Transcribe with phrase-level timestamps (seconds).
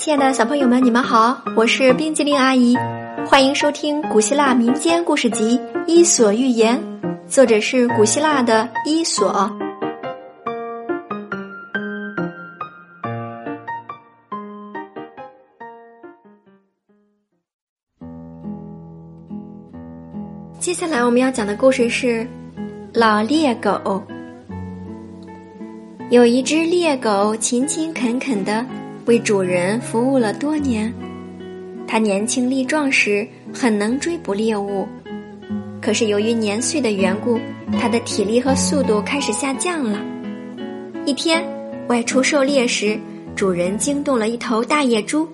[0.00, 2.74] 亲爱的小朋友们，你们好，我是冰激凌阿姨，
[3.26, 6.82] 欢迎收听古希腊民间故事集《伊索寓言》，
[7.28, 9.54] 作者是古希腊的伊索。
[20.58, 22.26] 接下来我们要讲的故事是
[22.94, 24.02] 老猎狗。
[26.08, 28.64] 有一只猎狗勤勤恳恳的。
[29.06, 30.92] 为主人服务了多年，
[31.86, 34.86] 它年轻力壮时很能追捕猎物，
[35.80, 37.40] 可是由于年岁的缘故，
[37.80, 39.98] 它的体力和速度开始下降了。
[41.06, 41.42] 一天
[41.88, 42.98] 外出狩猎时，
[43.34, 45.26] 主人惊动了一头大野猪，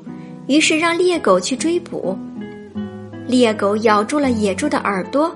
[0.47, 2.17] 于是让猎狗去追捕。
[3.27, 5.35] 猎狗咬住了野猪的耳朵，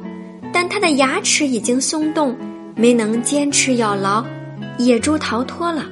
[0.53, 2.34] 但它的牙齿已经松动，
[2.77, 4.25] 没能坚持咬牢，
[4.78, 5.84] 野猪逃脱了。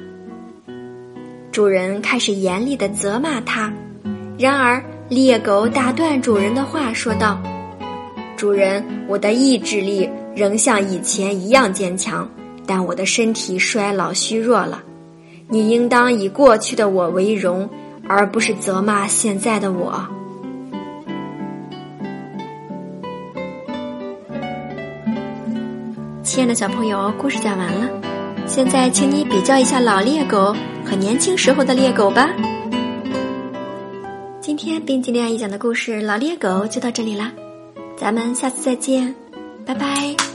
[1.51, 3.73] 主人开始严厉的责骂他，
[4.37, 7.41] 然而猎狗打断主人的话，说道
[8.37, 12.29] ：“主人，我的意志力仍像以前一样坚强，
[12.67, 14.83] 但我的身体衰老虚弱了。
[15.47, 17.67] 你应当以过去的我为荣，
[18.07, 20.01] 而不是责骂现在的我。”
[26.21, 27.89] 亲爱的小朋友，故事讲完了，
[28.49, 30.53] 现在请你比较一下老猎狗。
[30.83, 32.31] 和年轻时候的猎狗吧。
[34.41, 37.31] 今天冰激凌阿姨讲的故事《老猎狗》就到这里啦，
[37.95, 39.13] 咱们下次再见，
[39.67, 40.28] 拜拜。